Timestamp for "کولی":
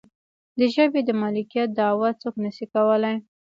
2.73-3.15